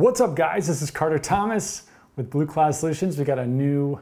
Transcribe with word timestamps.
What's 0.00 0.18
up 0.22 0.34
guys? 0.34 0.66
This 0.66 0.80
is 0.80 0.90
Carter 0.90 1.18
Thomas 1.18 1.82
with 2.16 2.30
Bluecloud 2.30 2.72
Solutions. 2.72 3.18
We 3.18 3.24
got 3.26 3.38
a 3.38 3.46
new 3.46 4.00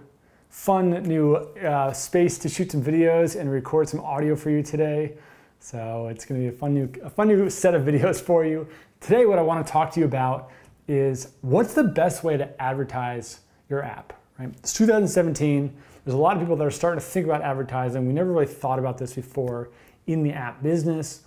fun 0.48 0.90
new 1.02 1.34
uh, 1.34 1.92
space 1.92 2.38
to 2.38 2.48
shoot 2.48 2.70
some 2.70 2.84
videos 2.84 3.34
and 3.34 3.50
record 3.50 3.88
some 3.88 3.98
audio 4.02 4.36
for 4.36 4.50
you 4.50 4.62
today. 4.62 5.14
So 5.58 6.06
it's 6.06 6.24
gonna 6.24 6.38
be 6.38 6.46
a 6.46 6.52
fun 6.52 6.72
new, 6.72 6.88
a 7.02 7.10
fun 7.10 7.26
new 7.26 7.50
set 7.50 7.74
of 7.74 7.82
videos 7.88 8.20
for 8.20 8.44
you. 8.44 8.68
Today 9.00 9.26
what 9.26 9.40
I 9.40 9.42
wanna 9.42 9.64
talk 9.64 9.90
to 9.94 9.98
you 9.98 10.06
about 10.06 10.52
is 10.86 11.32
what's 11.40 11.74
the 11.74 11.82
best 11.82 12.22
way 12.22 12.36
to 12.36 12.62
advertise 12.62 13.40
your 13.68 13.82
app, 13.82 14.12
right? 14.38 14.50
It's 14.58 14.72
2017. 14.74 15.76
There's 16.04 16.14
a 16.14 16.16
lot 16.16 16.36
of 16.36 16.40
people 16.40 16.54
that 16.54 16.64
are 16.64 16.70
starting 16.70 17.00
to 17.00 17.04
think 17.04 17.26
about 17.26 17.42
advertising. 17.42 18.06
We 18.06 18.12
never 18.12 18.30
really 18.30 18.46
thought 18.46 18.78
about 18.78 18.98
this 18.98 19.14
before 19.14 19.70
in 20.06 20.22
the 20.22 20.30
app 20.30 20.62
business. 20.62 21.22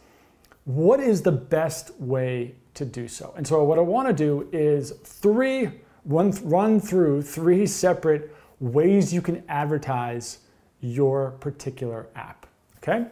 What 0.63 1.01
is 1.01 1.23
the 1.23 1.33
best 1.33 1.99
way 1.99 2.55
to 2.75 2.85
do 2.85 3.07
so? 3.07 3.33
And 3.37 3.45
so 3.45 3.63
what 3.63 3.77
I 3.77 3.81
wanna 3.81 4.13
do 4.13 4.47
is 4.51 4.91
three, 5.03 5.69
run, 6.05 6.33
run 6.43 6.79
through 6.79 7.23
three 7.23 7.65
separate 7.65 8.35
ways 8.59 9.13
you 9.13 9.21
can 9.21 9.43
advertise 9.49 10.39
your 10.81 11.31
particular 11.31 12.07
app, 12.15 12.45
okay? 12.77 13.07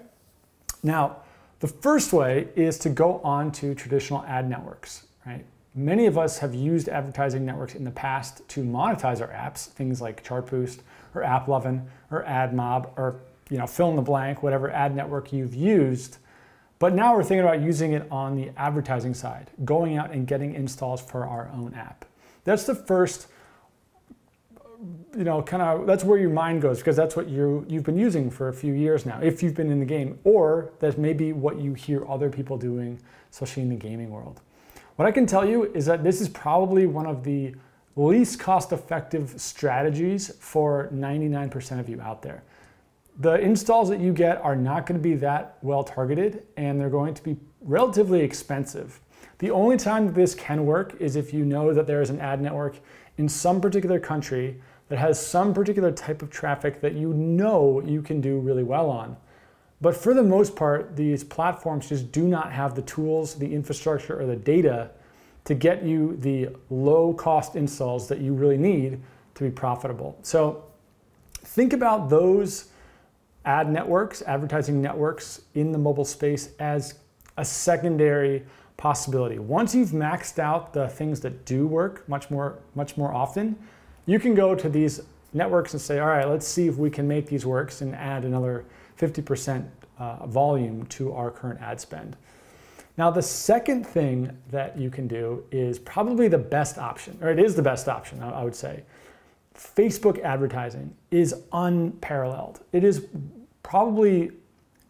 Now, 0.83 1.17
the 1.59 1.67
first 1.67 2.13
way 2.13 2.47
is 2.55 2.77
to 2.79 2.89
go 2.89 3.19
on 3.19 3.51
to 3.53 3.75
traditional 3.75 4.23
ad 4.23 4.49
networks, 4.49 5.07
right? 5.25 5.45
Many 5.75 6.05
of 6.07 6.17
us 6.17 6.39
have 6.39 6.55
used 6.55 6.89
advertising 6.89 7.45
networks 7.45 7.75
in 7.75 7.83
the 7.83 7.91
past 7.91 8.47
to 8.49 8.63
monetize 8.63 9.21
our 9.21 9.27
apps, 9.27 9.67
things 9.67 10.01
like 10.01 10.23
Chartboost 10.23 10.79
or 11.13 11.21
AppLovin 11.21 11.85
or 12.11 12.23
AdMob 12.23 12.89
or 12.97 13.19
you 13.49 13.57
know, 13.57 13.67
fill 13.67 13.89
in 13.89 13.95
the 13.95 14.01
blank, 14.01 14.43
whatever 14.43 14.71
ad 14.71 14.95
network 14.95 15.33
you've 15.33 15.55
used. 15.55 16.17
But 16.79 16.93
now 16.93 17.13
we're 17.13 17.23
thinking 17.23 17.45
about 17.45 17.61
using 17.61 17.91
it 17.91 18.07
on 18.09 18.37
the 18.37 18.51
advertising 18.57 19.13
side, 19.13 19.51
going 19.65 19.97
out 19.97 20.11
and 20.11 20.25
getting 20.25 20.55
installs 20.55 21.01
for 21.01 21.27
our 21.27 21.49
own 21.53 21.73
app. 21.73 22.05
That's 22.45 22.63
the 22.63 22.73
first, 22.73 23.27
you 25.15 25.25
know, 25.25 25.41
kind 25.41 25.61
of, 25.61 25.85
that's 25.85 26.05
where 26.05 26.17
your 26.17 26.29
mind 26.29 26.61
goes 26.61 26.77
because 26.79 26.95
that's 26.95 27.17
what 27.17 27.27
you, 27.27 27.65
you've 27.67 27.83
been 27.83 27.97
using 27.97 28.31
for 28.31 28.47
a 28.47 28.53
few 28.53 28.73
years 28.73 29.05
now, 29.05 29.19
if 29.21 29.43
you've 29.43 29.55
been 29.55 29.69
in 29.69 29.79
the 29.79 29.85
game, 29.85 30.17
or 30.23 30.71
that's 30.79 30.97
maybe 30.97 31.33
what 31.33 31.59
you 31.59 31.73
hear 31.73 32.07
other 32.07 32.29
people 32.29 32.57
doing, 32.57 32.97
especially 33.29 33.63
in 33.63 33.69
the 33.69 33.75
gaming 33.75 34.09
world. 34.09 34.39
What 34.95 35.05
I 35.05 35.11
can 35.11 35.25
tell 35.25 35.47
you 35.47 35.65
is 35.73 35.85
that 35.85 36.03
this 36.03 36.21
is 36.21 36.29
probably 36.29 36.85
one 36.85 37.05
of 37.05 37.25
the 37.25 37.55
least 37.97 38.39
cost 38.39 38.71
effective 38.71 39.33
strategies 39.35 40.33
for 40.39 40.89
99% 40.93 41.79
of 41.79 41.89
you 41.89 41.99
out 41.99 42.21
there. 42.21 42.43
The 43.19 43.35
installs 43.35 43.89
that 43.89 43.99
you 43.99 44.13
get 44.13 44.41
are 44.41 44.55
not 44.55 44.85
going 44.85 44.97
to 44.97 45.03
be 45.03 45.15
that 45.15 45.57
well 45.61 45.83
targeted 45.83 46.43
and 46.55 46.79
they're 46.79 46.89
going 46.89 47.13
to 47.13 47.23
be 47.23 47.35
relatively 47.61 48.21
expensive. 48.21 49.01
The 49.39 49.51
only 49.51 49.75
time 49.75 50.05
that 50.05 50.15
this 50.15 50.33
can 50.33 50.65
work 50.65 50.95
is 50.99 51.17
if 51.17 51.33
you 51.33 51.43
know 51.43 51.73
that 51.73 51.85
there 51.85 52.01
is 52.01 52.09
an 52.09 52.19
ad 52.21 52.41
network 52.41 52.77
in 53.17 53.27
some 53.27 53.59
particular 53.59 53.99
country 53.99 54.61
that 54.87 54.97
has 54.97 55.23
some 55.23 55.53
particular 55.53 55.91
type 55.91 56.21
of 56.21 56.29
traffic 56.29 56.79
that 56.81 56.93
you 56.93 57.13
know 57.13 57.81
you 57.85 58.01
can 58.01 58.21
do 58.21 58.39
really 58.39 58.63
well 58.63 58.89
on. 58.89 59.17
But 59.81 59.95
for 59.95 60.13
the 60.13 60.23
most 60.23 60.55
part, 60.55 60.95
these 60.95 61.23
platforms 61.23 61.89
just 61.89 62.11
do 62.11 62.27
not 62.27 62.51
have 62.51 62.75
the 62.75 62.81
tools, 62.81 63.35
the 63.35 63.53
infrastructure, 63.53 64.19
or 64.19 64.25
the 64.25 64.35
data 64.35 64.91
to 65.45 65.55
get 65.55 65.83
you 65.83 66.17
the 66.17 66.49
low 66.69 67.13
cost 67.13 67.55
installs 67.55 68.07
that 68.07 68.19
you 68.19 68.33
really 68.33 68.57
need 68.57 69.01
to 69.35 69.43
be 69.43 69.49
profitable. 69.49 70.17
So 70.21 70.65
think 71.33 71.73
about 71.73 72.09
those 72.09 72.68
ad 73.49 73.67
networks, 73.71 74.21
advertising 74.27 74.79
networks 74.79 75.41
in 75.55 75.71
the 75.71 75.77
mobile 75.77 76.05
space 76.05 76.51
as 76.59 76.99
a 77.37 77.43
secondary 77.43 78.45
possibility. 78.77 79.39
Once 79.39 79.73
you've 79.73 79.89
maxed 79.89 80.37
out 80.37 80.71
the 80.71 80.87
things 80.87 81.19
that 81.19 81.45
do 81.45 81.65
work 81.65 82.07
much 82.07 82.29
more, 82.29 82.59
much 82.75 82.95
more 82.95 83.11
often, 83.11 83.57
you 84.05 84.19
can 84.19 84.35
go 84.35 84.53
to 84.53 84.69
these 84.69 85.01
networks 85.33 85.73
and 85.73 85.81
say, 85.81 85.97
all 85.97 86.09
right, 86.09 86.29
let's 86.29 86.47
see 86.47 86.67
if 86.67 86.77
we 86.77 86.91
can 86.91 87.07
make 87.07 87.25
these 87.25 87.43
works 87.43 87.81
and 87.81 87.95
add 87.95 88.23
another 88.23 88.65
50% 88.99 89.67
uh, 89.97 90.27
volume 90.27 90.85
to 90.85 91.11
our 91.13 91.31
current 91.31 91.59
ad 91.59 91.81
spend. 91.81 92.15
Now, 92.99 93.09
the 93.09 93.23
second 93.23 93.83
thing 93.83 94.37
that 94.51 94.77
you 94.77 94.91
can 94.91 95.07
do 95.07 95.43
is 95.51 95.79
probably 95.79 96.27
the 96.27 96.37
best 96.37 96.77
option, 96.77 97.17
or 97.19 97.31
it 97.31 97.39
is 97.39 97.55
the 97.55 97.63
best 97.63 97.89
option, 97.89 98.21
I 98.21 98.43
would 98.43 98.55
say. 98.55 98.83
Facebook 99.55 100.21
advertising 100.21 100.93
is 101.09 101.33
unparalleled. 101.51 102.61
It 102.71 102.83
is 102.83 103.07
probably, 103.69 104.31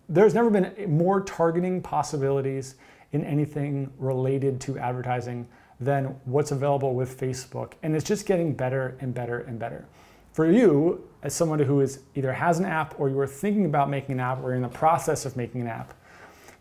there's 0.08 0.34
never 0.34 0.50
been 0.50 0.74
more 0.88 1.20
targeting 1.20 1.82
possibilities 1.82 2.76
in 3.12 3.26
anything 3.26 3.92
related 3.98 4.62
to 4.62 4.80
advertising 4.80 5.46
than 5.82 6.06
what's 6.24 6.52
available 6.52 6.96
with 6.96 7.20
Facebook. 7.20 7.74
And 7.84 7.94
it's 7.94 8.06
just 8.06 8.26
getting 8.26 8.54
better 8.54 8.96
and 9.02 9.14
better 9.14 9.40
and 9.40 9.60
better. 9.60 9.86
For 10.32 10.50
you, 10.50 11.06
as 11.24 11.36
someone 11.36 11.60
who 11.60 11.82
is 11.82 12.00
either 12.16 12.32
has 12.32 12.58
an 12.58 12.64
app 12.64 12.98
or 12.98 13.10
you 13.10 13.20
are 13.20 13.28
thinking 13.28 13.66
about 13.66 13.90
making 13.90 14.14
an 14.14 14.22
app 14.22 14.40
or 14.42 14.44
you're 14.44 14.56
in 14.56 14.62
the 14.62 14.70
process 14.70 15.26
of 15.26 15.36
making 15.36 15.60
an 15.60 15.68
app, 15.68 15.94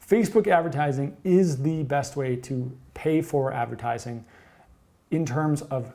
Facebook 0.05 0.49
advertising 0.49 1.17
is 1.23 1.63
the 1.63 1.85
best 1.85 2.17
way 2.17 2.35
to 2.35 2.77
pay 2.95 3.23
for 3.23 3.53
advertising 3.53 4.25
in 5.13 5.25
terms 5.25 5.63
of 5.63 5.95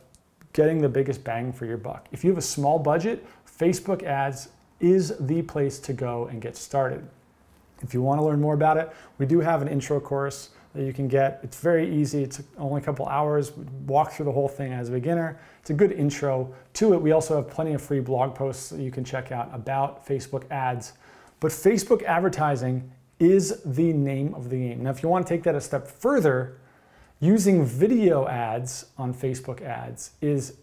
getting 0.54 0.80
the 0.80 0.88
biggest 0.88 1.22
bang 1.26 1.52
for 1.52 1.66
your 1.66 1.76
buck. 1.76 2.08
If 2.14 2.24
you 2.24 2.30
have 2.30 2.38
a 2.38 2.42
small 2.42 2.80
budget, 2.80 3.26
Facebook 3.46 4.04
ads 4.04 4.48
is 4.84 5.14
the 5.20 5.42
place 5.42 5.80
to 5.80 5.94
go 5.94 6.28
and 6.28 6.42
get 6.42 6.58
started. 6.58 7.08
If 7.82 7.94
you 7.94 8.02
want 8.02 8.20
to 8.20 8.26
learn 8.26 8.42
more 8.42 8.54
about 8.54 8.78
it, 8.78 8.92
we 9.18 9.26
do 9.26 9.40
have 9.40 9.62
an 9.62 9.68
intro 9.68 10.00
course 10.00 10.50
that 10.76 10.84
you 10.84 10.92
can 10.94 11.08
get. 11.08 11.40
It's 11.44 11.60
very 11.60 11.94
easy. 11.96 12.24
It's 12.24 12.42
only 12.58 12.82
a 12.82 12.84
couple 12.84 13.08
hours. 13.08 13.56
We 13.56 13.64
walk 13.86 14.12
through 14.12 14.26
the 14.26 14.32
whole 14.32 14.48
thing 14.48 14.74
as 14.74 14.90
a 14.90 14.92
beginner. 14.92 15.40
It's 15.62 15.70
a 15.70 15.74
good 15.74 15.92
intro 15.92 16.54
to 16.74 16.94
it. 16.94 17.02
We 17.02 17.12
also 17.12 17.36
have 17.36 17.50
plenty 17.50 17.74
of 17.74 17.82
free 17.82 18.00
blog 18.00 18.36
posts 18.36 18.70
that 18.70 18.82
you 18.82 18.92
can 18.92 19.04
check 19.04 19.32
out 19.32 19.50
about 19.54 20.06
Facebook 20.06 20.50
ads. 20.52 20.94
But 21.40 21.52
Facebook 21.52 22.04
advertising 22.04 22.92
is 23.20 23.62
the 23.64 23.94
name 23.94 24.34
of 24.34 24.50
the 24.50 24.58
game. 24.58 24.84
Now, 24.84 24.90
if 24.90 25.04
you 25.04 25.10
want 25.10 25.26
to 25.26 25.34
take 25.34 25.44
that 25.44 25.56
a 25.56 25.62
step 25.62 25.88
further, 25.88 26.58
using 27.20 27.64
video 27.64 28.28
ads 28.28 28.88
on 28.98 29.14
Facebook 29.14 29.62
ads 29.62 30.12
is 30.22 30.58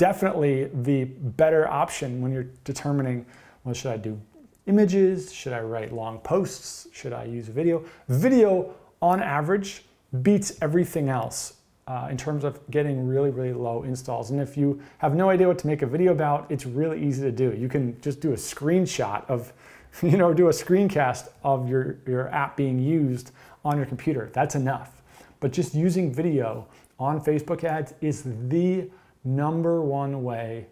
definitely 0.00 0.70
the 0.82 1.04
better 1.04 1.68
option 1.68 2.22
when 2.22 2.32
you're 2.32 2.48
determining, 2.64 3.26
well, 3.64 3.74
should 3.74 3.92
I 3.92 3.98
do 3.98 4.18
images? 4.66 5.30
Should 5.30 5.52
I 5.52 5.60
write 5.60 5.92
long 5.92 6.20
posts? 6.20 6.88
Should 6.90 7.12
I 7.12 7.24
use 7.24 7.48
video? 7.48 7.84
Video, 8.08 8.74
on 9.02 9.22
average, 9.22 9.84
beats 10.22 10.56
everything 10.62 11.10
else 11.10 11.58
uh, 11.86 12.08
in 12.10 12.16
terms 12.16 12.44
of 12.44 12.58
getting 12.70 13.06
really, 13.06 13.28
really 13.28 13.52
low 13.52 13.82
installs. 13.82 14.30
And 14.30 14.40
if 14.40 14.56
you 14.56 14.80
have 14.96 15.14
no 15.14 15.28
idea 15.28 15.46
what 15.46 15.58
to 15.58 15.66
make 15.66 15.82
a 15.82 15.86
video 15.86 16.12
about, 16.12 16.46
it's 16.48 16.64
really 16.64 17.04
easy 17.04 17.20
to 17.20 17.32
do. 17.32 17.52
You 17.54 17.68
can 17.68 18.00
just 18.00 18.22
do 18.22 18.32
a 18.32 18.36
screenshot 18.36 19.28
of, 19.28 19.52
you 20.02 20.16
know, 20.16 20.32
do 20.32 20.48
a 20.48 20.52
screencast 20.52 21.28
of 21.44 21.68
your, 21.68 21.98
your 22.06 22.30
app 22.30 22.56
being 22.56 22.78
used 22.78 23.32
on 23.66 23.76
your 23.76 23.84
computer. 23.84 24.30
That's 24.32 24.54
enough. 24.54 25.02
But 25.40 25.52
just 25.52 25.74
using 25.74 26.10
video 26.10 26.66
on 26.98 27.20
Facebook 27.20 27.64
ads 27.64 27.92
is 28.00 28.22
the 28.48 28.88
number 29.24 29.82
one 29.82 30.22
way 30.22 30.66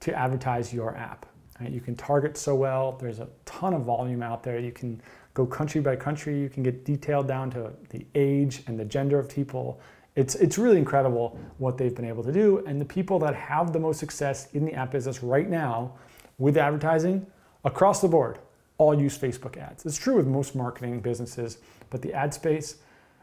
to 0.00 0.14
advertise 0.14 0.72
your 0.72 0.96
app. 0.96 1.26
Right? 1.60 1.70
You 1.70 1.80
can 1.80 1.94
target 1.94 2.36
so 2.36 2.54
well. 2.54 2.92
There's 2.92 3.18
a 3.18 3.28
ton 3.44 3.74
of 3.74 3.82
volume 3.82 4.22
out 4.22 4.42
there. 4.42 4.58
You 4.58 4.72
can 4.72 5.00
go 5.34 5.46
country 5.46 5.80
by 5.80 5.96
country. 5.96 6.40
You 6.40 6.48
can 6.48 6.62
get 6.62 6.84
detailed 6.84 7.28
down 7.28 7.50
to 7.52 7.72
the 7.90 8.06
age 8.14 8.62
and 8.66 8.78
the 8.78 8.84
gender 8.84 9.18
of 9.18 9.28
people. 9.28 9.80
It's, 10.16 10.34
it's 10.36 10.58
really 10.58 10.78
incredible 10.78 11.38
what 11.58 11.78
they've 11.78 11.94
been 11.94 12.04
able 12.04 12.24
to 12.24 12.32
do. 12.32 12.64
And 12.66 12.80
the 12.80 12.84
people 12.86 13.18
that 13.20 13.34
have 13.34 13.72
the 13.72 13.78
most 13.78 14.00
success 14.00 14.48
in 14.52 14.64
the 14.64 14.72
app 14.74 14.90
business 14.90 15.22
right 15.22 15.48
now 15.48 15.94
with 16.38 16.56
advertising 16.56 17.26
across 17.64 18.00
the 18.00 18.08
board 18.08 18.38
all 18.78 18.98
use 18.98 19.16
Facebook 19.16 19.58
ads. 19.58 19.84
It's 19.84 19.98
true 19.98 20.16
with 20.16 20.26
most 20.26 20.56
marketing 20.56 21.00
businesses, 21.00 21.58
but 21.90 22.00
the 22.00 22.14
ad 22.14 22.32
space, 22.32 22.76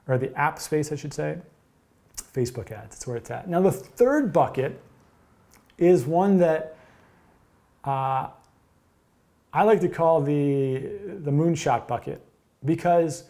or 0.07 0.19
the 0.19 0.33
app 0.37 0.59
space, 0.59 0.91
I 0.91 0.95
should 0.95 1.13
say, 1.13 1.39
Facebook 2.17 2.71
ads. 2.71 2.95
That's 2.95 3.07
where 3.07 3.17
it's 3.17 3.31
at. 3.31 3.49
Now, 3.49 3.61
the 3.61 3.71
third 3.71 4.31
bucket 4.33 4.81
is 5.77 6.05
one 6.05 6.37
that 6.39 6.77
uh, 7.83 8.29
I 9.53 9.63
like 9.63 9.81
to 9.81 9.89
call 9.89 10.21
the, 10.21 10.77
the 11.23 11.31
moonshot 11.31 11.87
bucket 11.87 12.21
because 12.65 13.25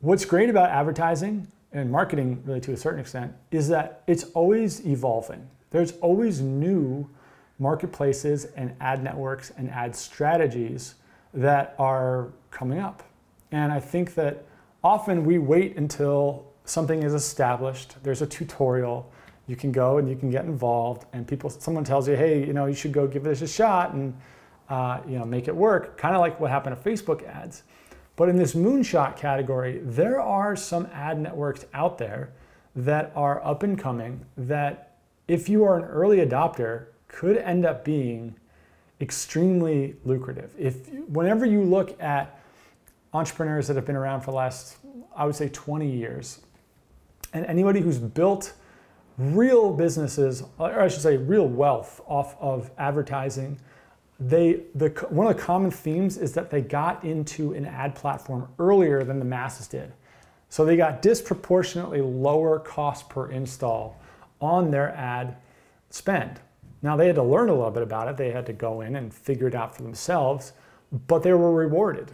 what's 0.00 0.24
great 0.24 0.48
about 0.48 0.70
advertising 0.70 1.50
and 1.72 1.90
marketing, 1.90 2.42
really 2.44 2.60
to 2.60 2.72
a 2.72 2.76
certain 2.76 3.00
extent, 3.00 3.32
is 3.50 3.68
that 3.68 4.02
it's 4.06 4.24
always 4.34 4.86
evolving. 4.86 5.48
There's 5.70 5.92
always 6.00 6.40
new 6.40 7.08
marketplaces 7.58 8.46
and 8.56 8.74
ad 8.80 9.04
networks 9.04 9.50
and 9.56 9.70
ad 9.70 9.94
strategies 9.94 10.94
that 11.34 11.74
are 11.78 12.32
coming 12.50 12.78
up. 12.78 13.02
And 13.52 13.72
I 13.72 13.80
think 13.80 14.14
that 14.14 14.44
often 14.82 15.24
we 15.24 15.38
wait 15.38 15.76
until 15.76 16.49
something 16.70 17.02
is 17.02 17.14
established, 17.14 17.96
there's 18.02 18.22
a 18.22 18.26
tutorial, 18.26 19.10
you 19.46 19.56
can 19.56 19.72
go 19.72 19.98
and 19.98 20.08
you 20.08 20.14
can 20.14 20.30
get 20.30 20.44
involved 20.44 21.06
and 21.12 21.26
people 21.26 21.50
someone 21.50 21.82
tells 21.82 22.06
you 22.06 22.14
hey 22.14 22.46
you 22.46 22.52
know 22.52 22.66
you 22.66 22.74
should 22.74 22.92
go 22.92 23.08
give 23.08 23.24
this 23.24 23.42
a 23.42 23.48
shot 23.48 23.94
and 23.94 24.16
uh, 24.68 25.00
you 25.08 25.18
know 25.18 25.24
make 25.24 25.48
it 25.48 25.56
work 25.56 25.96
kind 25.96 26.14
of 26.14 26.20
like 26.20 26.38
what 26.38 26.52
happened 26.52 26.76
to 26.76 26.88
facebook 26.88 27.26
ads 27.26 27.64
but 28.14 28.28
in 28.28 28.36
this 28.36 28.54
moonshot 28.54 29.16
category 29.16 29.80
there 29.82 30.20
are 30.20 30.54
some 30.54 30.86
ad 30.92 31.18
networks 31.18 31.66
out 31.74 31.98
there 31.98 32.30
that 32.76 33.10
are 33.16 33.44
up 33.44 33.64
and 33.64 33.76
coming 33.76 34.24
that 34.36 34.98
if 35.26 35.48
you 35.48 35.64
are 35.64 35.78
an 35.78 35.84
early 35.84 36.18
adopter 36.18 36.86
could 37.08 37.36
end 37.36 37.66
up 37.66 37.84
being 37.84 38.34
extremely 39.00 39.96
lucrative. 40.04 40.54
If 40.58 40.88
whenever 41.08 41.46
you 41.46 41.62
look 41.62 42.00
at 42.00 42.40
entrepreneurs 43.12 43.66
that 43.66 43.76
have 43.76 43.86
been 43.86 43.96
around 43.96 44.20
for 44.20 44.30
the 44.30 44.36
last 44.36 44.76
I 45.16 45.24
would 45.24 45.34
say 45.34 45.48
20 45.48 45.90
years 45.90 46.40
and 47.32 47.46
anybody 47.46 47.80
who's 47.80 47.98
built 47.98 48.54
real 49.18 49.72
businesses 49.72 50.42
or 50.58 50.80
I 50.80 50.88
should 50.88 51.02
say 51.02 51.16
real 51.16 51.46
wealth 51.46 52.00
off 52.06 52.36
of 52.40 52.70
advertising 52.78 53.58
they 54.20 54.60
the 54.74 54.90
one 55.08 55.26
of 55.26 55.36
the 55.36 55.42
common 55.42 55.70
themes 55.70 56.18
is 56.18 56.34
that 56.34 56.50
they 56.50 56.60
got 56.60 57.02
into 57.02 57.54
an 57.54 57.64
ad 57.64 57.94
platform 57.94 58.48
earlier 58.58 59.02
than 59.02 59.18
the 59.18 59.24
masses 59.24 59.66
did. 59.66 59.92
So 60.50 60.64
they 60.64 60.76
got 60.76 61.00
disproportionately 61.00 62.02
lower 62.02 62.58
cost 62.58 63.08
per 63.08 63.30
install 63.30 63.98
on 64.40 64.70
their 64.70 64.94
ad 64.94 65.36
spend. 65.88 66.40
Now 66.82 66.96
they 66.96 67.06
had 67.06 67.14
to 67.16 67.22
learn 67.22 67.48
a 67.48 67.54
little 67.54 67.70
bit 67.70 67.82
about 67.82 68.08
it. 68.08 68.16
They 68.16 68.30
had 68.30 68.46
to 68.46 68.52
go 68.52 68.82
in 68.82 68.96
and 68.96 69.12
figure 69.12 69.46
it 69.46 69.54
out 69.54 69.74
for 69.74 69.82
themselves, 69.82 70.52
but 71.06 71.22
they 71.22 71.32
were 71.32 71.54
rewarded. 71.54 72.10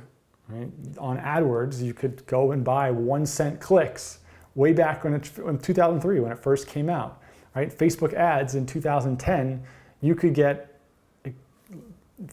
Right? 0.48 0.68
On 0.98 1.18
AdWords, 1.18 1.82
you 1.82 1.92
could 1.92 2.24
go 2.26 2.52
and 2.52 2.62
buy 2.62 2.90
one 2.92 3.26
cent 3.26 3.60
clicks 3.60 4.20
way 4.56 4.72
back 4.72 5.04
when 5.04 5.14
it, 5.14 5.30
in 5.38 5.58
2003 5.58 6.20
when 6.20 6.32
it 6.32 6.38
first 6.38 6.66
came 6.66 6.90
out. 6.90 7.22
Right? 7.54 7.70
Facebook 7.70 8.12
ads 8.12 8.54
in 8.54 8.66
2010, 8.66 9.62
you 10.00 10.14
could 10.14 10.34
get 10.34 10.80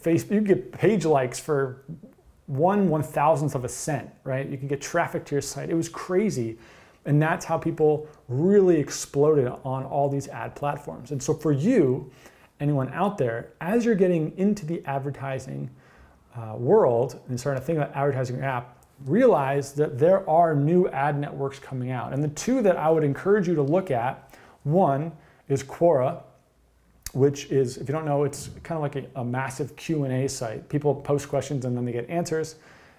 Facebook, 0.01 0.31
you 0.31 0.41
get 0.41 0.71
page 0.71 1.05
likes 1.05 1.39
for 1.39 1.83
one 2.47 2.89
one 2.89 3.03
thousandth 3.03 3.55
of 3.55 3.63
a 3.63 3.69
cent, 3.69 4.09
right? 4.23 4.47
You 4.47 4.57
can 4.57 4.67
get 4.67 4.81
traffic 4.81 5.25
to 5.25 5.35
your 5.35 5.41
site. 5.41 5.69
It 5.69 5.75
was 5.75 5.89
crazy. 5.89 6.57
And 7.05 7.21
that's 7.21 7.45
how 7.45 7.57
people 7.57 8.07
really 8.29 8.79
exploded 8.79 9.47
on 9.47 9.83
all 9.83 10.09
these 10.09 10.27
ad 10.29 10.55
platforms. 10.55 11.11
And 11.11 11.21
so 11.21 11.33
for 11.33 11.51
you, 11.51 12.11
anyone 12.59 12.89
out 12.93 13.17
there, 13.17 13.51
as 13.59 13.83
you're 13.83 13.95
getting 13.95 14.37
into 14.37 14.65
the 14.65 14.81
advertising 14.85 15.69
uh, 16.35 16.55
world 16.57 17.19
and 17.27 17.37
starting 17.37 17.61
to 17.61 17.65
think 17.65 17.77
about 17.77 17.93
advertising 17.95 18.37
your 18.37 18.45
app, 18.45 18.82
realize 19.05 19.73
that 19.73 19.97
there 19.97 20.27
are 20.29 20.55
new 20.55 20.87
ad 20.89 21.19
networks 21.19 21.59
coming 21.59 21.91
out. 21.91 22.13
And 22.13 22.23
the 22.23 22.29
two 22.29 22.61
that 22.61 22.77
I 22.77 22.89
would 22.89 23.03
encourage 23.03 23.47
you 23.47 23.55
to 23.55 23.61
look 23.61 23.91
at, 23.91 24.35
one 24.63 25.11
is 25.49 25.63
Quora, 25.63 26.21
which 27.13 27.45
is, 27.51 27.77
if 27.77 27.87
you 27.87 27.93
don't 27.93 28.05
know, 28.05 28.23
it's 28.23 28.49
kind 28.63 28.77
of 28.77 28.81
like 28.81 28.95
a, 28.95 29.19
a, 29.19 29.23
massive 29.23 29.75
Q&A 29.75 30.27
site. 30.27 30.67
People 30.67 30.95
post 30.95 31.29
questions 31.29 31.65
and 31.65 31.77
then 31.77 31.85
they 31.85 31.91
get 31.91 32.09
answers. 32.09 32.55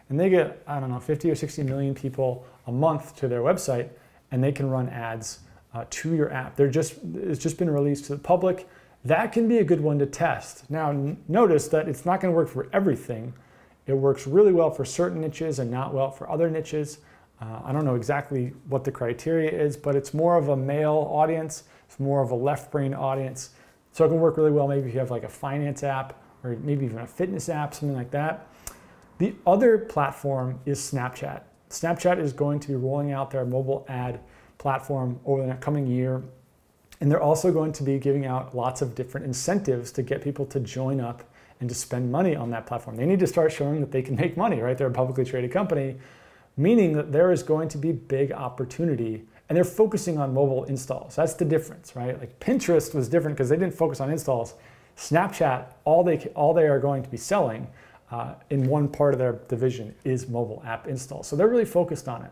And 0.08 0.20
they 0.20 0.28
get, 0.28 0.62
I 0.66 0.78
don't 0.78 0.90
know, 0.90 1.00
50 1.00 1.30
or 1.30 1.34
60 1.34 1.62
million 1.62 1.94
people 1.94 2.46
a 2.66 2.72
month 2.72 3.16
to 3.16 3.28
their 3.28 3.40
website 3.40 3.88
and 4.30 4.42
they 4.42 4.52
can 4.52 4.68
run 4.68 4.88
ads 4.88 5.40
uh, 5.74 5.84
to 5.90 6.14
your 6.14 6.32
app. 6.32 6.56
They're 6.56 6.70
just, 6.70 6.94
it's 7.14 7.42
just 7.42 7.58
been 7.58 7.70
released 7.70 8.04
to 8.06 8.12
the 8.14 8.18
public. 8.18 8.68
That 9.04 9.32
can 9.32 9.48
be 9.48 9.58
a 9.58 9.64
good 9.64 9.80
one 9.80 9.98
to 9.98 10.06
test. 10.06 10.70
Now, 10.70 11.16
notice 11.28 11.68
that 11.68 11.88
it's 11.88 12.06
not 12.06 12.20
gonna 12.20 12.32
work 12.32 12.48
for 12.48 12.68
everything. 12.72 13.34
It 13.86 13.94
works 13.94 14.26
really 14.26 14.52
well 14.52 14.70
for 14.70 14.84
certain 14.84 15.20
niches 15.20 15.58
and 15.58 15.70
not 15.70 15.92
well 15.92 16.10
for 16.10 16.30
other 16.30 16.50
niches. 16.50 16.98
Uh, 17.40 17.60
I 17.64 17.72
don't 17.72 17.84
know 17.84 17.96
exactly 17.96 18.52
what 18.68 18.84
the 18.84 18.92
criteria 18.92 19.50
is, 19.50 19.76
but 19.76 19.94
it's 19.94 20.14
more 20.14 20.36
of 20.36 20.48
a 20.48 20.56
male 20.56 21.08
audience. 21.10 21.64
It's 21.86 22.00
more 22.00 22.22
of 22.22 22.30
a 22.30 22.34
left 22.34 22.70
brain 22.70 22.94
audience. 22.94 23.50
So 23.92 24.04
it 24.04 24.08
can 24.08 24.20
work 24.20 24.36
really 24.36 24.50
well 24.50 24.66
maybe 24.66 24.88
if 24.88 24.94
you 24.94 25.00
have 25.00 25.10
like 25.10 25.24
a 25.24 25.28
finance 25.28 25.82
app 25.82 26.20
or 26.42 26.56
maybe 26.62 26.84
even 26.84 26.98
a 26.98 27.06
fitness 27.06 27.48
app, 27.48 27.74
something 27.74 27.96
like 27.96 28.10
that. 28.10 28.48
The 29.18 29.34
other 29.46 29.78
platform 29.78 30.60
is 30.66 30.78
Snapchat. 30.78 31.42
Snapchat 31.70 32.18
is 32.18 32.32
going 32.32 32.60
to 32.60 32.68
be 32.68 32.74
rolling 32.74 33.12
out 33.12 33.30
their 33.30 33.44
mobile 33.44 33.84
ad 33.88 34.20
platform 34.58 35.20
over 35.24 35.46
the 35.46 35.54
coming 35.54 35.86
year. 35.86 36.22
And 37.00 37.10
they're 37.10 37.22
also 37.22 37.52
going 37.52 37.72
to 37.72 37.82
be 37.82 37.98
giving 37.98 38.26
out 38.26 38.56
lots 38.56 38.82
of 38.82 38.94
different 38.94 39.26
incentives 39.26 39.92
to 39.92 40.02
get 40.02 40.22
people 40.22 40.46
to 40.46 40.60
join 40.60 41.00
up 41.00 41.22
and 41.60 41.68
to 41.68 41.74
spend 41.74 42.10
money 42.10 42.34
on 42.34 42.50
that 42.50 42.66
platform. 42.66 42.96
They 42.96 43.06
need 43.06 43.20
to 43.20 43.26
start 43.26 43.52
showing 43.52 43.80
that 43.80 43.92
they 43.92 44.02
can 44.02 44.16
make 44.16 44.36
money, 44.36 44.60
right? 44.60 44.76
They're 44.76 44.88
a 44.88 44.92
publicly 44.92 45.24
traded 45.24 45.52
company, 45.52 45.96
meaning 46.56 46.92
that 46.94 47.12
there 47.12 47.32
is 47.32 47.42
going 47.42 47.68
to 47.70 47.78
be 47.78 47.92
big 47.92 48.32
opportunity 48.32 49.24
and 49.48 49.56
they're 49.56 49.64
focusing 49.64 50.18
on 50.18 50.32
mobile 50.32 50.64
installs. 50.64 51.16
That's 51.16 51.34
the 51.34 51.44
difference, 51.44 51.94
right? 51.94 52.18
Like 52.18 52.38
Pinterest 52.40 52.94
was 52.94 53.08
different 53.08 53.36
because 53.36 53.50
they 53.50 53.56
didn't 53.56 53.74
focus 53.74 54.00
on 54.00 54.10
installs. 54.10 54.54
Snapchat, 54.96 55.66
all 55.84 56.02
they 56.02 56.18
all 56.34 56.54
they 56.54 56.66
are 56.66 56.78
going 56.78 57.02
to 57.02 57.08
be 57.08 57.16
selling 57.16 57.66
uh, 58.10 58.34
in 58.50 58.66
one 58.66 58.88
part 58.88 59.12
of 59.12 59.18
their 59.18 59.32
division 59.48 59.94
is 60.04 60.28
mobile 60.28 60.62
app 60.64 60.86
installs. 60.86 61.26
So 61.26 61.36
they're 61.36 61.48
really 61.48 61.64
focused 61.64 62.08
on 62.08 62.22
it. 62.22 62.30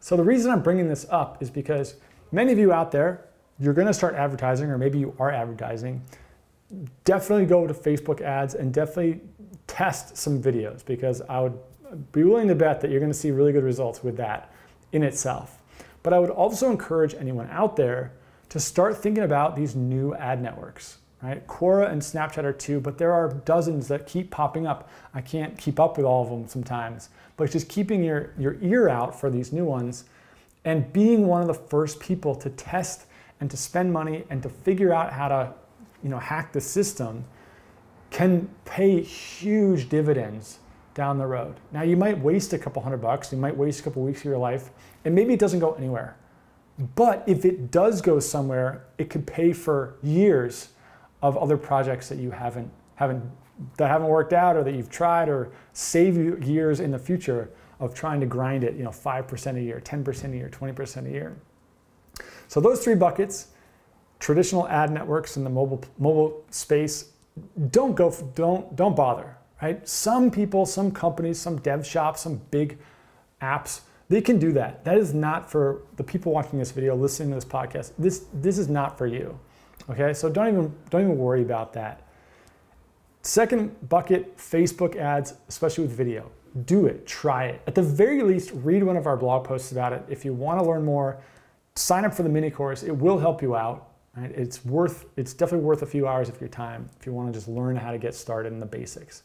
So 0.00 0.16
the 0.16 0.22
reason 0.22 0.50
I'm 0.50 0.62
bringing 0.62 0.88
this 0.88 1.06
up 1.10 1.42
is 1.42 1.50
because 1.50 1.96
many 2.32 2.52
of 2.52 2.58
you 2.58 2.72
out 2.72 2.92
there, 2.92 3.26
you're 3.58 3.74
going 3.74 3.86
to 3.86 3.94
start 3.94 4.14
advertising, 4.14 4.70
or 4.70 4.78
maybe 4.78 4.98
you 4.98 5.14
are 5.18 5.30
advertising. 5.30 6.02
Definitely 7.04 7.46
go 7.46 7.66
to 7.66 7.74
Facebook 7.74 8.20
ads 8.20 8.54
and 8.54 8.72
definitely 8.72 9.20
test 9.66 10.16
some 10.16 10.42
videos 10.42 10.84
because 10.84 11.22
I 11.22 11.40
would 11.40 11.58
be 12.12 12.24
willing 12.24 12.48
to 12.48 12.54
bet 12.54 12.80
that 12.80 12.90
you're 12.90 13.00
going 13.00 13.12
to 13.12 13.18
see 13.18 13.30
really 13.30 13.52
good 13.52 13.64
results 13.64 14.02
with 14.02 14.16
that 14.16 14.52
in 14.92 15.02
itself. 15.02 15.62
But 16.02 16.12
I 16.12 16.18
would 16.18 16.30
also 16.30 16.70
encourage 16.70 17.14
anyone 17.14 17.48
out 17.50 17.76
there 17.76 18.12
to 18.48 18.60
start 18.60 18.96
thinking 18.96 19.24
about 19.24 19.56
these 19.56 19.74
new 19.74 20.14
ad 20.14 20.42
networks. 20.42 20.98
Right? 21.22 21.44
Quora 21.46 21.90
and 21.90 22.00
Snapchat 22.00 22.44
are 22.44 22.52
two, 22.52 22.78
but 22.78 22.98
there 22.98 23.12
are 23.12 23.32
dozens 23.44 23.88
that 23.88 24.06
keep 24.06 24.30
popping 24.30 24.66
up. 24.66 24.90
I 25.14 25.20
can't 25.20 25.56
keep 25.56 25.80
up 25.80 25.96
with 25.96 26.06
all 26.06 26.22
of 26.22 26.28
them 26.28 26.46
sometimes, 26.46 27.08
but 27.36 27.50
just 27.50 27.68
keeping 27.68 28.04
your, 28.04 28.32
your 28.38 28.56
ear 28.60 28.88
out 28.88 29.18
for 29.18 29.30
these 29.30 29.52
new 29.52 29.64
ones 29.64 30.04
and 30.64 30.92
being 30.92 31.26
one 31.26 31.40
of 31.40 31.48
the 31.48 31.54
first 31.54 32.00
people 32.00 32.34
to 32.34 32.50
test 32.50 33.06
and 33.40 33.50
to 33.50 33.56
spend 33.56 33.92
money 33.92 34.24
and 34.30 34.42
to 34.42 34.48
figure 34.48 34.92
out 34.92 35.12
how 35.12 35.28
to 35.28 35.52
you 36.06 36.10
know, 36.10 36.20
hack 36.20 36.52
the 36.52 36.60
system 36.60 37.24
can 38.10 38.48
pay 38.64 39.02
huge 39.02 39.88
dividends 39.88 40.60
down 40.94 41.18
the 41.18 41.26
road. 41.26 41.56
Now 41.72 41.82
you 41.82 41.96
might 41.96 42.16
waste 42.20 42.52
a 42.52 42.58
couple 42.60 42.80
hundred 42.80 42.98
bucks, 42.98 43.32
you 43.32 43.38
might 43.38 43.56
waste 43.56 43.80
a 43.80 43.82
couple 43.82 44.04
weeks 44.04 44.20
of 44.20 44.26
your 44.26 44.38
life, 44.38 44.70
and 45.04 45.12
maybe 45.12 45.34
it 45.34 45.40
doesn't 45.40 45.58
go 45.58 45.72
anywhere. 45.72 46.16
But 46.94 47.24
if 47.26 47.44
it 47.44 47.72
does 47.72 48.00
go 48.00 48.20
somewhere, 48.20 48.84
it 48.98 49.10
could 49.10 49.26
pay 49.26 49.52
for 49.52 49.96
years 50.00 50.68
of 51.22 51.36
other 51.36 51.56
projects 51.56 52.08
that 52.08 52.18
you 52.18 52.30
haven't 52.30 52.70
haven't 52.94 53.24
that 53.76 53.88
haven't 53.88 54.06
worked 54.06 54.32
out 54.32 54.54
or 54.54 54.62
that 54.62 54.76
you've 54.76 54.90
tried 54.90 55.28
or 55.28 55.50
save 55.72 56.16
you 56.16 56.38
years 56.40 56.78
in 56.78 56.92
the 56.92 57.00
future 57.00 57.50
of 57.80 57.94
trying 57.94 58.20
to 58.20 58.26
grind 58.26 58.62
it, 58.62 58.76
you 58.76 58.84
know, 58.84 58.90
5% 58.90 59.56
a 59.56 59.60
year, 59.60 59.82
10% 59.84 60.32
a 60.32 60.36
year, 60.36 60.48
20% 60.48 61.06
a 61.06 61.10
year. 61.10 61.36
So 62.46 62.60
those 62.60 62.84
three 62.84 62.94
buckets, 62.94 63.48
traditional 64.18 64.68
ad 64.68 64.90
networks 64.90 65.36
in 65.36 65.44
the 65.44 65.50
mobile 65.50 65.82
mobile 65.98 66.44
space, 66.50 67.12
don't 67.70 67.94
go 67.94 68.14
don't 68.34 68.74
don't 68.76 68.96
bother 68.96 69.36
right? 69.62 69.86
Some 69.88 70.30
people, 70.30 70.66
some 70.66 70.90
companies, 70.90 71.40
some 71.40 71.58
dev 71.58 71.86
shops, 71.86 72.22
some 72.22 72.40
big 72.50 72.78
apps, 73.40 73.80
they 74.08 74.20
can 74.20 74.38
do 74.38 74.52
that. 74.52 74.84
That 74.84 74.98
is 74.98 75.14
not 75.14 75.50
for 75.50 75.82
the 75.96 76.04
people 76.04 76.32
watching 76.32 76.58
this 76.58 76.70
video, 76.70 76.94
listening 76.94 77.30
to 77.30 77.34
this 77.34 77.44
podcast. 77.44 77.92
This 77.98 78.26
this 78.32 78.58
is 78.58 78.68
not 78.68 78.96
for 78.96 79.06
you. 79.06 79.38
Okay? 79.90 80.12
So 80.12 80.30
don't 80.30 80.48
even 80.48 80.74
don't 80.90 81.02
even 81.02 81.18
worry 81.18 81.42
about 81.42 81.72
that. 81.72 82.02
Second 83.22 83.88
bucket, 83.88 84.36
Facebook 84.36 84.94
ads, 84.94 85.34
especially 85.48 85.84
with 85.84 85.96
video. 85.96 86.30
Do 86.64 86.86
it, 86.86 87.06
try 87.06 87.46
it. 87.46 87.60
At 87.66 87.74
the 87.74 87.82
very 87.82 88.22
least, 88.22 88.52
read 88.54 88.84
one 88.84 88.96
of 88.96 89.06
our 89.06 89.16
blog 89.16 89.44
posts 89.44 89.72
about 89.72 89.92
it. 89.92 90.04
If 90.08 90.24
you 90.24 90.32
want 90.32 90.60
to 90.60 90.64
learn 90.64 90.84
more, 90.84 91.20
sign 91.74 92.04
up 92.04 92.14
for 92.14 92.22
the 92.22 92.28
mini 92.28 92.50
course. 92.50 92.84
It 92.84 92.96
will 92.96 93.18
help 93.18 93.42
you 93.42 93.56
out. 93.56 93.88
Right? 94.16 94.30
It's 94.30 94.64
worth 94.64 95.06
it's 95.16 95.34
definitely 95.34 95.66
worth 95.66 95.82
a 95.82 95.86
few 95.86 96.08
hours 96.08 96.28
of 96.28 96.40
your 96.40 96.48
time 96.48 96.88
if 96.98 97.04
you 97.04 97.12
want 97.12 97.32
to 97.32 97.38
just 97.38 97.48
learn 97.48 97.76
how 97.76 97.90
to 97.90 97.98
get 97.98 98.14
started 98.14 98.52
in 98.52 98.60
the 98.60 98.66
basics. 98.66 99.22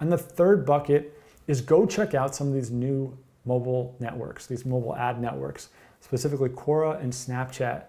And 0.00 0.12
the 0.12 0.18
third 0.18 0.64
bucket 0.64 1.20
is 1.48 1.60
go 1.60 1.86
check 1.86 2.14
out 2.14 2.34
some 2.34 2.48
of 2.48 2.54
these 2.54 2.70
new 2.70 3.16
mobile 3.44 3.96
networks, 3.98 4.46
these 4.46 4.64
mobile 4.64 4.94
ad 4.94 5.20
networks, 5.20 5.70
specifically 6.00 6.50
Quora 6.50 7.02
and 7.02 7.12
Snapchat. 7.12 7.84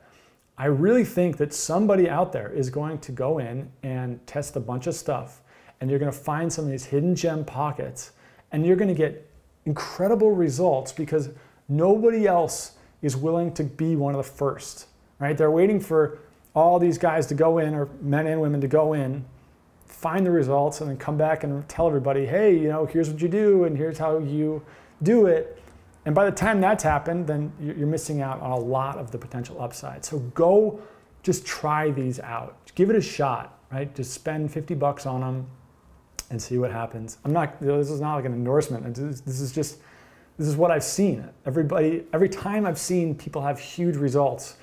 I 0.58 0.65
really 0.65 1.06
think 1.06 1.38
that 1.38 1.53
somebody 1.53 2.10
out 2.10 2.34
there 2.34 2.50
is 2.50 2.70
going 2.70 3.00
to 3.00 3.12
go 3.12 3.38
in 3.38 3.72
and 3.84 4.25
test 4.25 4.56
a 4.56 4.60
bunch 4.60 4.88
of 4.88 4.96
stuff, 4.96 5.41
and 5.79 5.89
you're 5.89 6.00
going 6.00 6.12
to 6.12 6.18
find 6.18 6.51
some 6.51 6.65
of 6.65 6.72
these 6.72 6.86
hidden 6.86 7.15
gem 7.15 7.46
pockets, 7.46 8.12
and 8.51 8.65
you're 8.65 8.75
going 8.75 8.89
to 8.89 8.96
get 8.96 9.29
incredible 9.65 10.32
results 10.32 10.91
because 10.91 11.29
nobody 11.68 12.25
else 12.27 12.74
is 13.01 13.15
willing 13.15 13.53
to 13.53 13.63
be 13.63 13.96
one 13.96 14.13
of 14.13 14.18
the 14.18 14.32
first, 14.32 14.88
right? 15.20 15.38
They're 15.38 15.51
waiting 15.51 15.79
for 15.79 16.20
all 16.59 16.79
these 16.79 16.97
guys 16.97 17.25
to 17.27 17.35
go 17.35 17.59
in, 17.59 17.73
or 17.73 17.89
men 18.01 18.27
and 18.27 18.41
women 18.41 18.59
to 18.61 18.67
go 18.67 18.93
in, 18.93 19.25
find 19.85 20.25
the 20.25 20.31
results 20.31 20.81
and 20.81 20.89
then 20.89 20.97
come 20.97 21.17
back 21.17 21.43
and 21.43 21.67
tell 21.67 21.87
everybody, 21.87 22.25
hey, 22.25 22.55
you 22.57 22.67
know, 22.67 22.85
here's 22.85 23.09
what 23.09 23.21
you 23.21 23.27
do 23.27 23.63
and 23.63 23.77
here's 23.77 23.97
how 23.97 24.19
you 24.19 24.61
do 25.01 25.25
it. 25.25 25.61
And 26.05 26.15
by 26.15 26.25
the 26.25 26.31
time 26.31 26.61
that's 26.61 26.83
happened, 26.83 27.27
then 27.27 27.51
you're 27.59 27.87
missing 27.87 28.21
out 28.21 28.41
on 28.41 28.51
a 28.51 28.57
lot 28.57 28.97
of 28.97 29.11
the 29.11 29.17
potential 29.17 29.61
upside. 29.61 30.05
So 30.05 30.19
go 30.19 30.81
just 31.23 31.45
try 31.45 31.91
these 31.91 32.19
out. 32.19 32.57
Give 32.75 32.89
it 32.89 32.95
a 32.95 33.01
shot, 33.01 33.59
right? 33.71 33.93
Just 33.93 34.13
spend 34.13 34.51
50 34.51 34.75
bucks 34.75 35.05
on 35.05 35.21
them 35.21 35.47
and 36.29 36.41
see 36.41 36.57
what 36.57 36.71
happens. 36.71 37.17
I'm 37.25 37.33
not, 37.33 37.59
this 37.59 37.89
is 37.89 37.99
not 37.99 38.15
like 38.15 38.25
an 38.25 38.33
endorsement. 38.33 38.95
This 38.95 39.41
is 39.41 39.51
just, 39.51 39.79
this 40.37 40.47
is 40.47 40.55
what 40.55 40.71
I've 40.71 40.83
seen. 40.83 41.27
Everybody, 41.45 42.05
every 42.13 42.29
time 42.29 42.65
I've 42.65 42.79
seen 42.79 43.15
people 43.15 43.41
have 43.41 43.59
huge 43.59 43.97
results 43.97 44.55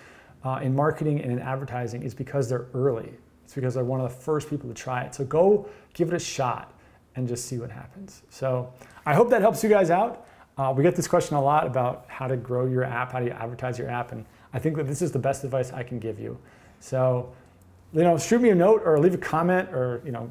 uh, 0.46 0.60
in 0.62 0.72
marketing 0.72 1.20
and 1.20 1.32
in 1.32 1.40
advertising 1.40 2.04
is 2.04 2.14
because 2.14 2.48
they're 2.48 2.66
early. 2.72 3.10
It's 3.44 3.54
because 3.54 3.74
they're 3.74 3.84
one 3.84 4.00
of 4.00 4.08
the 4.08 4.16
first 4.16 4.48
people 4.48 4.68
to 4.68 4.74
try 4.74 5.02
it. 5.02 5.12
So 5.12 5.24
go 5.24 5.68
give 5.92 6.06
it 6.06 6.14
a 6.14 6.20
shot 6.20 6.72
and 7.16 7.26
just 7.26 7.46
see 7.46 7.58
what 7.58 7.68
happens. 7.68 8.22
So 8.30 8.72
I 9.04 9.12
hope 9.12 9.28
that 9.30 9.40
helps 9.40 9.64
you 9.64 9.68
guys 9.68 9.90
out. 9.90 10.24
Uh, 10.56 10.72
we 10.74 10.84
get 10.84 10.94
this 10.94 11.08
question 11.08 11.36
a 11.36 11.42
lot 11.42 11.66
about 11.66 12.04
how 12.06 12.28
to 12.28 12.36
grow 12.36 12.66
your 12.66 12.84
app, 12.84 13.10
how 13.10 13.18
do 13.18 13.26
you 13.26 13.32
advertise 13.32 13.76
your 13.76 13.90
app, 13.90 14.12
and 14.12 14.24
I 14.52 14.60
think 14.60 14.76
that 14.76 14.86
this 14.86 15.02
is 15.02 15.10
the 15.10 15.18
best 15.18 15.42
advice 15.42 15.72
I 15.72 15.82
can 15.82 15.98
give 15.98 16.20
you. 16.20 16.38
So, 16.78 17.32
you 17.92 18.02
know, 18.02 18.16
shoot 18.16 18.40
me 18.40 18.50
a 18.50 18.54
note 18.54 18.82
or 18.84 19.00
leave 19.00 19.14
a 19.14 19.18
comment 19.18 19.68
or, 19.70 20.00
you 20.04 20.12
know, 20.12 20.30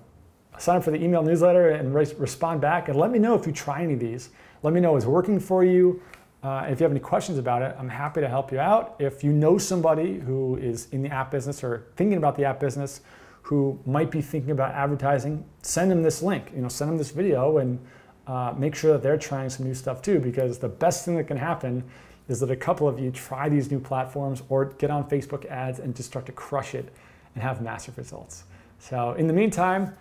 sign 0.57 0.77
up 0.77 0.85
for 0.85 0.91
the 0.91 1.03
email 1.03 1.23
newsletter 1.23 1.71
and 1.71 1.93
re- 1.93 2.15
respond 2.17 2.61
back 2.61 2.87
and 2.87 2.97
let 2.97 3.11
me 3.11 3.19
know 3.19 3.35
if 3.35 3.45
you 3.45 3.51
try 3.51 3.83
any 3.83 3.95
of 3.95 3.99
these. 3.99 4.29
Let 4.63 4.73
me 4.73 4.79
know 4.79 4.95
it's 4.95 5.05
working 5.05 5.41
for 5.41 5.65
you. 5.65 6.01
Uh, 6.45 6.67
if 6.69 6.79
you 6.79 6.83
have 6.83 6.91
any 6.91 6.99
questions 6.99 7.39
about 7.39 7.63
it, 7.63 7.75
I'm 7.79 7.89
happy 7.89 8.21
to 8.21 8.27
help 8.27 8.51
you 8.51 8.59
out. 8.59 8.97
If 8.99 9.23
you 9.23 9.31
know 9.31 9.57
somebody 9.57 10.19
who 10.19 10.57
is 10.57 10.87
in 10.91 11.01
the 11.01 11.09
app 11.09 11.31
business 11.31 11.63
or 11.63 11.87
thinking 11.95 12.17
about 12.17 12.35
the 12.35 12.45
app 12.45 12.59
business 12.59 13.01
who 13.41 13.79
might 13.87 14.11
be 14.11 14.21
thinking 14.21 14.51
about 14.51 14.71
advertising, 14.73 15.43
send 15.63 15.89
them 15.89 16.03
this 16.03 16.21
link. 16.21 16.51
You 16.55 16.61
know, 16.61 16.67
send 16.67 16.91
them 16.91 16.99
this 16.99 17.09
video 17.09 17.57
and 17.57 17.79
uh, 18.27 18.53
make 18.55 18.75
sure 18.75 18.93
that 18.93 19.01
they're 19.01 19.17
trying 19.17 19.49
some 19.49 19.65
new 19.65 19.73
stuff 19.73 20.03
too. 20.03 20.19
Because 20.19 20.59
the 20.59 20.69
best 20.69 21.03
thing 21.03 21.15
that 21.15 21.23
can 21.23 21.37
happen 21.37 21.83
is 22.27 22.39
that 22.41 22.51
a 22.51 22.55
couple 22.55 22.87
of 22.87 22.99
you 22.99 23.09
try 23.09 23.49
these 23.49 23.71
new 23.71 23.79
platforms 23.79 24.43
or 24.47 24.65
get 24.65 24.91
on 24.91 25.09
Facebook 25.09 25.47
ads 25.47 25.79
and 25.79 25.95
just 25.95 26.09
start 26.09 26.27
to 26.27 26.31
crush 26.31 26.75
it 26.75 26.93
and 27.33 27.41
have 27.41 27.59
massive 27.59 27.97
results. 27.97 28.43
So 28.77 29.13
in 29.13 29.25
the 29.25 29.33
meantime, 29.33 29.95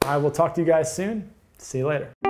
I 0.00 0.16
will 0.16 0.30
talk 0.30 0.54
to 0.54 0.62
you 0.62 0.66
guys 0.66 0.94
soon. 0.94 1.30
See 1.58 1.76
you 1.76 1.88
later. 1.88 2.29